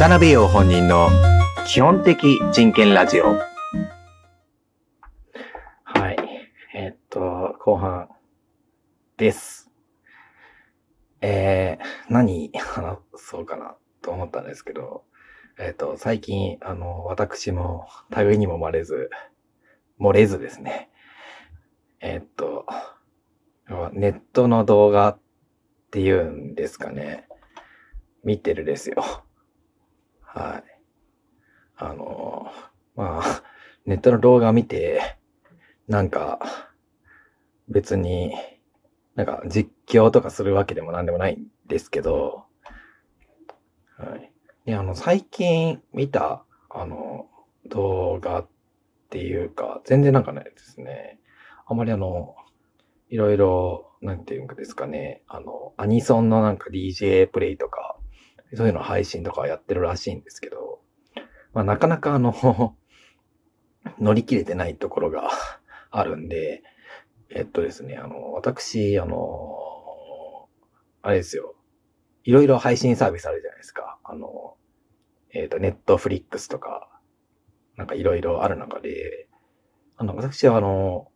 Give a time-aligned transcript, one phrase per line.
[0.00, 1.10] 渡辺陽本人の
[1.66, 3.36] 基本的人権ラジオ。
[5.84, 6.16] はい。
[6.74, 8.08] えっと、後半
[9.18, 9.70] です。
[11.20, 15.04] えー、何 話そうかなと思ったんですけど、
[15.58, 17.86] えっと、最近、あの、私も
[18.16, 19.10] 類にも漏れず、
[20.00, 20.88] 漏れずですね。
[22.00, 22.64] えっと、
[23.92, 25.18] ネットの動画っ
[25.90, 27.28] ていうんですかね。
[28.24, 29.04] 見てるですよ。
[30.32, 30.80] はい。
[31.76, 32.52] あの、
[32.94, 33.42] まあ、
[33.84, 35.16] ネットの動画見て、
[35.88, 36.38] なんか、
[37.68, 38.34] 別に、
[39.16, 42.44] なんか実況とかするわけでもなんでもないんですけど、
[43.98, 44.32] はい。
[44.66, 47.28] で、あの、最近見た、あの、
[47.66, 48.48] 動画っ
[49.10, 51.18] ていうか、全然なんかねですね、
[51.66, 52.36] あまりあの、
[53.08, 57.98] いろいろ、なんていうんですかね、あの、アニソンのなんか DJ プレイとか、
[58.54, 60.80] そういうの配信とかやってるらしいんですけど、
[61.52, 62.76] まあなかなかあの、
[63.98, 65.30] 乗り切れてないところが
[65.90, 66.62] あるんで、
[67.30, 70.48] えっとですね、あの、私、あの、
[71.02, 71.54] あれですよ、
[72.24, 73.98] いろいろ配信サービスあるじゃないですか。
[74.04, 74.56] あの、
[75.32, 77.00] えっと、ネットフリックスとか、
[77.76, 79.28] なんかいろいろある中で、
[79.96, 81.10] あの、私はあの、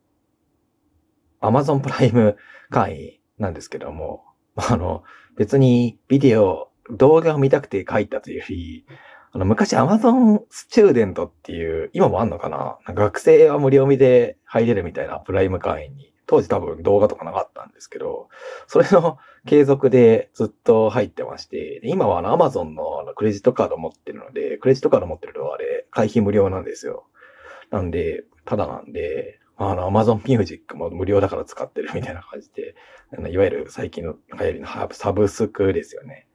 [1.40, 2.36] アマゾンプライム
[2.70, 4.24] 会員なんですけども、
[4.56, 5.04] あの、
[5.36, 8.86] 別にビデオ、動画を見たくて書いたというより、
[9.32, 12.78] あの、昔 Amazon スチューデントっていう、今もあんのかな？
[12.94, 18.28] 学生は無料見で入れるみたいなプライム会員に、当時多分動画とかなかったんですけど、
[18.66, 27.06] それの継続でずっと入ってまして、今はあの Amazon のクレジットカード持ってるので、クレジットカード持ってるとあれ、会費無料なんですよ。
[27.70, 32.74] なんで、ただなんで、あの、Amazon Music も無料だから使ってるみたいな感じで、
[33.16, 36.26] あのいわゆる最近の流行りのサブスクですよね。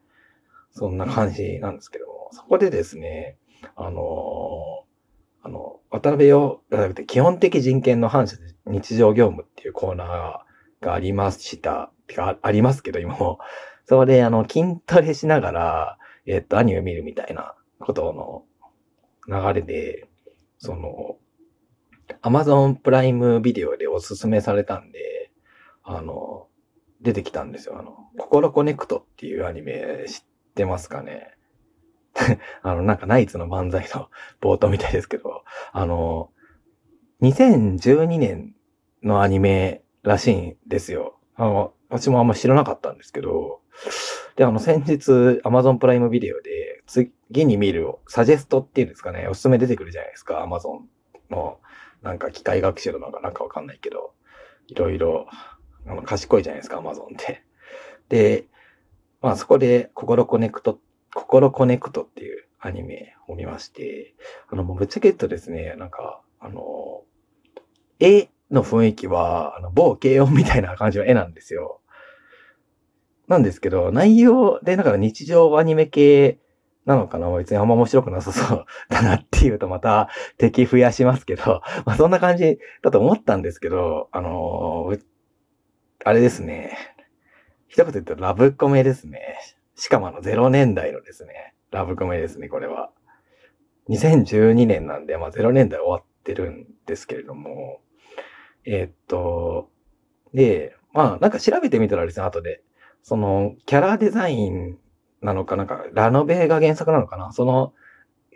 [0.72, 3.36] そんな感じなんですけども、そこでですね、
[3.76, 4.84] あの
[5.42, 11.92] あの、渡辺を、じゃなくて基本的人権の反射で日常業務っていうコーナーがありました。
[12.06, 13.38] てか、ありますけど、今も。
[13.86, 18.44] そこで、あの、筋トレしながら、えっと、アニメ見るみたいなことの
[19.26, 20.08] 流れで、
[20.58, 21.16] その、
[22.22, 25.30] Amazon プライムビデオでおすすめされたんで、
[25.82, 26.48] あの、
[27.00, 27.78] 出てきたんですよ。
[27.78, 31.30] あの、心コネクトっていうアニメ知っってますかね
[32.62, 34.08] あの、なんかナイツの漫才の
[34.42, 36.30] 冒頭みたいですけど、あの、
[37.22, 38.54] 2012年
[39.02, 41.18] のアニメらしいんですよ。
[41.36, 43.60] あの、私もあんま知らなかったんですけど、
[44.36, 45.10] で、あの、先日
[45.44, 47.12] Amazon プライムビデオで次
[47.44, 50.80] に見るサジェストっていうんですかね、おすすめ出てくるじゃないですか、Amazon
[51.30, 51.58] の
[52.02, 54.14] なんか機械学習のなんかなんかわかんないけど、
[54.66, 55.26] いろいろ、
[55.86, 57.42] あの、賢いじゃないですか、Amazon って。
[58.08, 58.46] で、
[59.20, 60.78] まあそこで、ココロコネクト、
[61.14, 64.14] ココロコネクトっていうアニメを見まして、
[64.48, 67.02] あの、もうぶっちゃけ言うとですね、なんか、あの、
[67.98, 71.80] 絵の雰囲気は、あの、某けいおんみたいな感じの絵なんですよ。
[73.28, 76.38] なんですけど、内容で、だから日常アニメ系
[76.86, 77.30] なのかな？
[77.30, 80.08] 別にあんま面白くなさそうだなっていうとまた
[80.38, 84.92] 敵増やしますけど、 まあそんな感じだと思ったんですけど、あの
[86.04, 86.76] あれですね。
[87.70, 89.38] 一言言うとラブコメですね。
[89.76, 92.90] しかもあの0年代のですね、ラブコメですね、これは。
[93.88, 97.80] 2012年なんで、まあ0年代終わってるんですけれども、
[98.64, 99.70] えーっと、
[100.34, 102.60] で、まあなんか調べてみたらですね、後で、
[103.04, 104.76] そのキャラデザイン
[105.22, 107.72] なのかなんか、ラノベが原作なのかなその、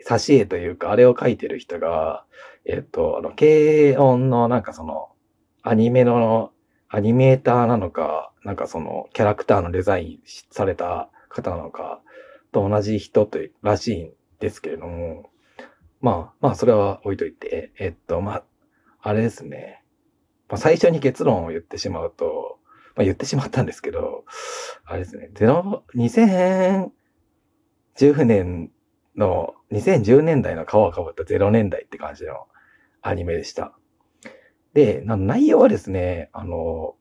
[0.07, 2.25] 挿絵というか、あれを描いてる人が、
[2.65, 5.09] えっ、と、あの、軽音のなんかその、
[5.61, 6.51] アニメの、
[6.89, 10.19] アニメーターなのか、なんかその、キャラクターのデザイン
[10.51, 12.01] された方なのか、
[12.51, 15.29] と同じ人という、らしいんですけれども、
[16.01, 18.43] まあ、まあ、それは置いといて、えっと、まあ、
[19.01, 19.83] あれですね。
[20.47, 22.59] まあ、最初に結論を言ってしまうと、
[22.95, 24.23] まあ、言ってしまったんですけど、
[24.85, 26.91] あれですね、ゼロ、2010
[28.25, 28.71] 年
[29.17, 32.47] の、2010年代の皮をかぶった0年代って感じの
[33.01, 33.75] アニメでした。
[34.75, 36.95] で、内容はですね、あの、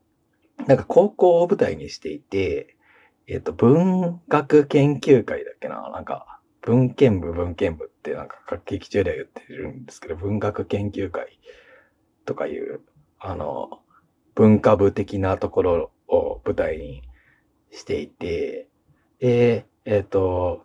[0.69, 2.77] なんか高校を舞台にしていて、
[3.27, 5.91] えっ、と、文学研究会だっけな？
[5.91, 11.41] なんか、文献部文献部ってなんか各劇中では言ってるんですけど、文学研究会
[12.25, 12.81] とかいう、
[13.19, 13.81] あの、
[14.37, 17.03] 文化部的なところを舞台に
[17.73, 18.69] していて、
[19.19, 20.65] で、えっ、と、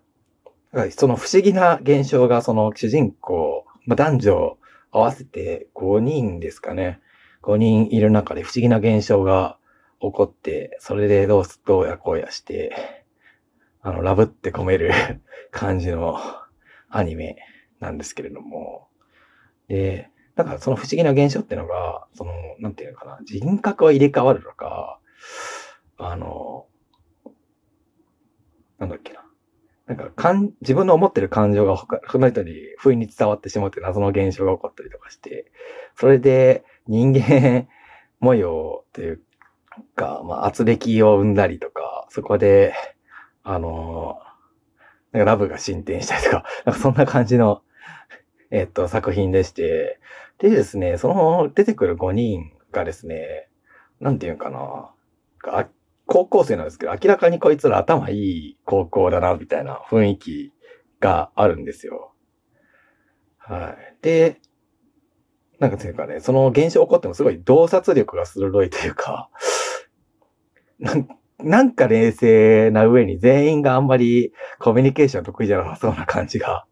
[0.91, 4.57] その不思議な現象がその主人公、まあ、男女
[4.91, 6.99] 合わせて5人ですかね。
[7.41, 9.57] 5人いる中で不思議な現象が
[10.01, 13.05] 起こって、それでどうす、どうやこうやして、
[13.81, 14.91] あの、ラブって込める
[15.51, 16.19] 感じの
[16.89, 17.37] アニメ
[17.79, 18.89] なんですけれども、
[19.67, 24.99] で、なんかその不思議な現象ってのが、その、なんていうのかな、人格は入れ替わるのか、
[25.97, 26.67] あの、
[28.77, 29.28] なんだっけな。
[29.89, 35.51] なんか、かん、自分の思ってる感情が他の人に不意に伝わってしまうって謎の現象が起こったりとかして、
[35.95, 37.67] それで人間
[38.19, 39.21] 模様という
[39.95, 42.75] か、まあ、圧力を生んだりとか、そこで、
[43.43, 44.19] あの
[45.11, 47.63] なんかラブが進展したりとか、 なんかそんな感じの、
[48.51, 49.99] えっと、作品でして、
[50.37, 53.49] でですね、その出てくる5人がですね、
[53.99, 54.91] なんていうかな、
[56.09, 60.51] 高校生なんですけど、明らかにこいつら頭いい高校だな、みたいな雰囲気
[60.99, 62.13] があるんですよ。
[63.37, 63.95] はい。
[64.01, 64.41] で、
[65.59, 69.29] なんかというかね、その現象起こってもすごい洞察力が鋭いというか、
[71.37, 76.65] なんか冷静な上に全員があんまりコミュニケーション得意じゃなさそうな感じが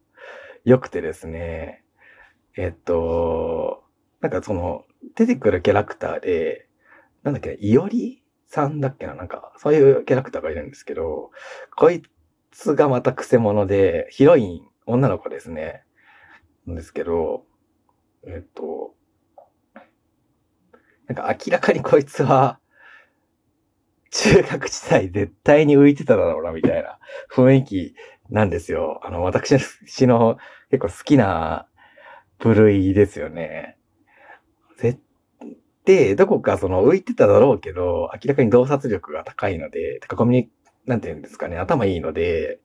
[0.65, 1.83] 良くてですね。
[2.57, 3.83] えっと、
[4.19, 4.83] なんかその、
[5.15, 6.67] 出てくるキャラクターで、
[7.21, 11.31] なんだっけ、いおりさんだっけななんか、そういうキャラクターがいるんですけど、
[11.75, 12.01] こい
[12.51, 15.83] つがまたクセ者で、ヒロイン、女の子ですね。
[16.65, 17.45] なんですけど、
[18.25, 18.95] えっと、
[21.07, 22.59] なんか明らかにこいつは、
[24.11, 26.99] 中学時代絶対に浮いてただろうな、みたいな
[27.33, 27.95] 雰囲気
[28.29, 29.01] なんですよ。
[29.03, 29.57] あの、私
[30.07, 30.37] の
[30.71, 31.67] 結構好きな
[32.39, 33.77] 部類ですよね。
[35.87, 40.49] で、どこかその浮いてただろうけど、明らかに洞察力が高いので、てかコミュニ、
[40.85, 42.59] なんて言うんですかね、頭いいので、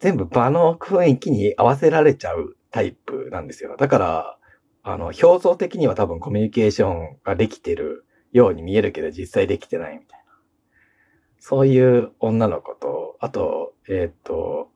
[0.00, 3.76] 全部場の雰囲気に合わせられちゃうタイプなんですよ。
[3.78, 4.38] だから、
[4.82, 10.24] あの、表層的には多分コミュニケーションができてるように見えるけど、実際できてないみたいな。
[11.38, 14.72] そういう女の子と、あと、えっ、ー、と、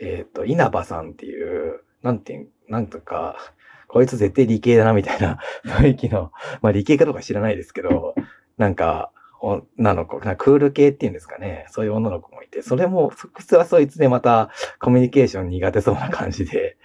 [0.00, 3.54] えっ、ー、と、稲葉さんっていう、なんていう、なんとか、
[3.96, 8.14] こいつ絶対理系だなみたいな 雰囲気の、まあ理系かどうか知らないですけど、
[8.58, 9.10] なんか、
[9.40, 11.64] 女の子、クール系っていうんですかね。
[11.70, 14.50] そういう女の子もいて、それも、普通はそいつでまた
[14.80, 16.76] コミュニケーション苦手そうな感じで、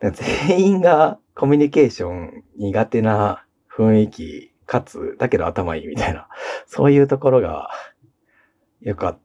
[0.00, 6.28] 全員がコミュニケーション苦手な雰囲気、かつ、だけど頭いいみたいな、
[6.66, 7.68] そういうところが
[8.80, 9.18] 良かっ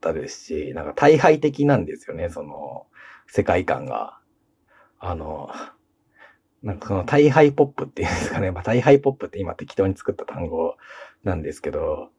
[0.00, 2.86] たですし、なんか大敗的なんですよね、その、
[3.26, 4.16] 世界観が。
[5.02, 5.50] あの、
[6.62, 8.50] なんかその大敗ポップっていうんですかね。
[8.52, 10.76] まあ、大敗ポップって今適当に作った単語
[11.24, 12.10] なんですけど、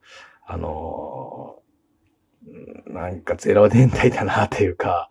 [0.46, 5.10] あのー、なんかゼロ年代だなというか、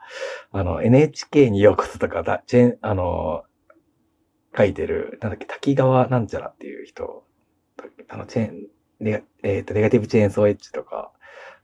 [0.50, 7.24] あの、NHK にようこそとかだ、チェン、あのー、書いてる、なんだっけ、滝川なんちゃらっていう人、
[8.08, 8.66] あの、チェン、
[8.98, 11.12] ネえっ、ー、と、ネガティブチェーンソーエッジとか、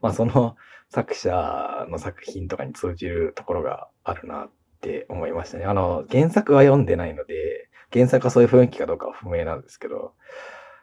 [0.01, 0.55] まあその
[0.89, 5.65] 作者の作品とかに通じるところがあるなっって思いましたね。
[5.65, 10.13] あの、原作は読んでないので、原作はそういう雰囲気かどうかは不明なんですけど、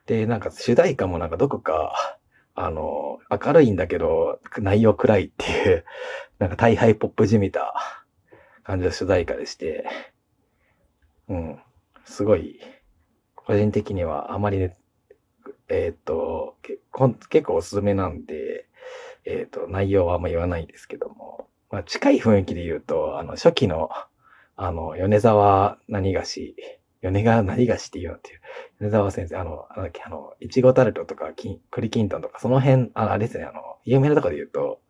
[0.07, 2.19] で、なんか主題歌もなんかどこか、
[2.55, 5.85] あの、明るいんだけど、内容暗いっていう、
[6.39, 7.75] なんか大敗ポップじみた
[8.65, 9.87] 感じの主題歌でして、
[11.29, 11.61] うん、
[12.05, 12.61] すごい、
[13.35, 14.77] 個人的にはあまりね、
[15.69, 18.67] えっ、ー、と、結構おすすめなんで、
[19.25, 23.91] えっ、と、内容はあんま言わないですけども、まあ、近い雰囲気で言うと、あの、初期の、
[24.55, 26.55] あの、米沢何がし、
[27.03, 28.41] 米川何がしって言うのっていう、
[28.79, 31.33] 米沢先生、あの、なんだっけ、あの、いちごタルトとか、
[31.73, 34.83] 栗きんとんとか、その辺、ああれですね、あの、有名なとこで言うと、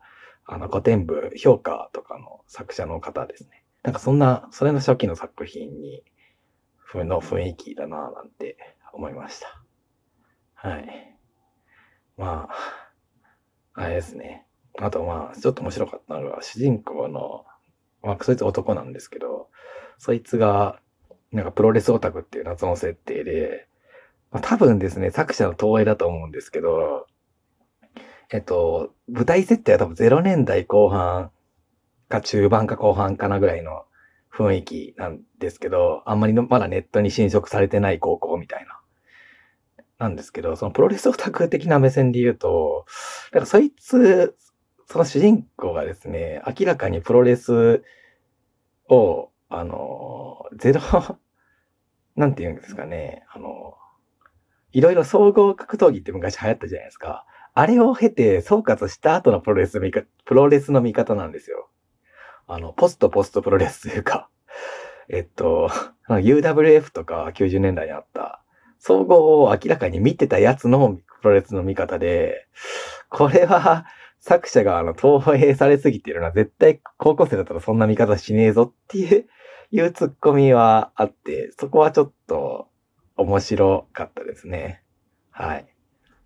[0.44, 3.64] あの、古典部、評価とかの作者の方ですね。
[3.82, 6.04] なんかそんな、それの初期の作品に、
[6.86, 8.58] 風の雰囲気だなぁなんて
[8.92, 9.62] 思いました。
[10.52, 11.16] はい。
[12.18, 12.92] まあ、
[13.72, 14.43] あれですね。
[14.78, 17.44] あとまあ、ちょっと面白かったのが、主人公の、
[18.02, 19.48] まあ、そいつ男なんですけど、
[19.98, 20.80] そいつが、
[21.32, 23.68] なんかプロレスオタクっていう謎の設定で、
[24.30, 27.06] まあ、多分ですね、作者の投影だと思うんですけど、
[28.30, 31.30] えっと、舞台設定は多分0年代後半
[32.08, 33.84] か中盤か後半かなぐらいの
[34.32, 38.80] 雰囲気なんですけど、あんまりのまだネットに侵食されてない高校みたいな。
[39.96, 42.86] なんですけど、そのプロレスオタク的な目線で言うと、
[43.30, 44.36] だからそいつ、
[44.86, 47.82] その主人公がですね、明らかにプロレス
[48.88, 50.80] を、あの、ゼロ、
[52.16, 53.74] なんて言うんですかね、あの、
[54.72, 57.26] いろいろ総合格闘技って昔流行ったじゃないですか。
[57.54, 61.70] あれを経て総括した後のプロレスの見方プロレスの見方なんですよ。
[62.46, 64.28] あの、ポストポストプロレスというか、
[65.08, 65.70] えっと、
[66.08, 68.42] UWF とか90年代にあった、
[68.78, 72.48] 総合を明らかに見てたやつのプロレスの見方で、
[73.08, 73.86] これは
[74.26, 79.26] 作者があの、投影されすぎてるのは絶対高校生だったらそんな見方しねえぞっていう
[79.70, 82.68] いうツッコミはあって、そこはちょっと
[83.18, 84.82] 面白かったですね。
[85.30, 85.66] はい。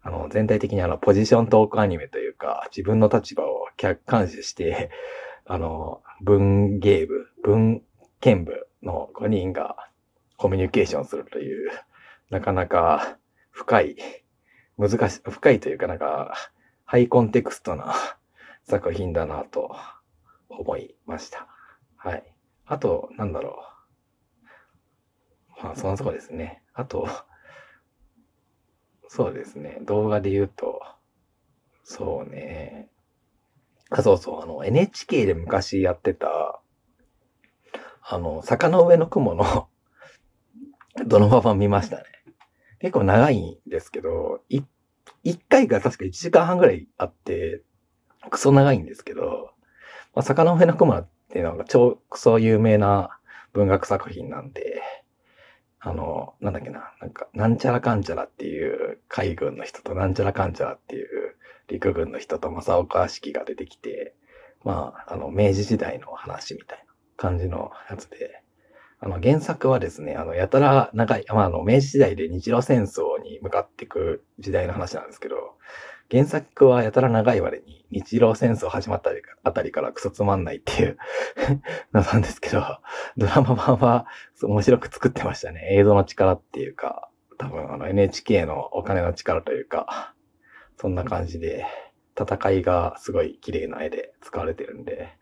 [0.02, 4.90] あの、全体的にあの、ポジショントークアニメというか、自分の立場を客観視して、
[5.44, 7.82] あの、文芸部、文
[8.20, 9.74] 献部の5人が
[10.36, 11.72] コミュニケーションするという、
[12.30, 13.18] なかなか
[13.50, 13.96] 深い、
[14.78, 16.34] 難し、深いというかなんか、
[16.90, 17.94] ハイコンテクストな
[18.64, 19.76] 作品だなと
[20.48, 21.46] 思いました。
[21.96, 22.34] はい。
[22.64, 23.62] あと、なんだろ
[25.60, 25.64] う。
[25.64, 26.62] まあ、そのとこですね。
[26.72, 27.06] あと、
[29.06, 29.80] そうですね。
[29.82, 30.80] 動画で言うと、
[31.82, 32.88] そうね。
[33.90, 34.42] あ、そうそう。
[34.42, 36.62] あの、NHK で昔やってた、
[38.00, 39.68] あの、坂の上の雲の
[41.06, 42.04] ドラマ版見ましたね。
[42.78, 44.66] 結構長いんですけど、一
[45.22, 47.62] 一回が確か1時間半ぐらいあって、
[48.30, 49.50] クソ長いんですけど、
[50.14, 53.18] まあ、坂の上の雲っていうのが超クソ有名な
[53.52, 54.82] 文学作品なんで、
[55.80, 61.36] あの、なんだっけな、なんか、なんちゃらかんちゃらっていう海軍の人と、なんちゃらかんちゃらっていう
[61.68, 64.14] 陸軍の人と正岡式が出てきて、
[64.64, 68.42] まあ、あの、明治時代の話みたいな感じのやつで、
[69.00, 75.36] あの、原作はですね、あの、やたら長い、まあ、あの、明治時代で日露戦争に向かっていく時代の話なんですけど、
[76.10, 79.10] 原作はやたら長い割に日露戦争始まった
[79.44, 80.96] あたりからクソつまんないっていう
[81.92, 82.62] のなんですけど、
[83.16, 84.06] ドラマ版は
[84.42, 85.68] 面白く作ってましたね。
[85.72, 90.14] 映像の力っていうか、多分あの NHK のお金の力というか、
[90.76, 91.66] そんな感じで、
[92.18, 95.16] 戦いがすごい綺麗な絵で使われてるんで、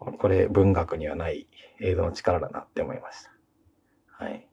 [0.00, 1.46] これ文学にはない
[1.80, 4.24] 映像の力だなって思いました。
[4.24, 4.48] はい。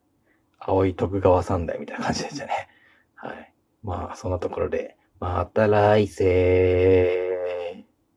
[0.60, 2.68] 青い徳川三代みたいな感じでしたね。
[3.16, 3.54] はい。
[3.84, 7.27] まあ、そんなところで、また来世。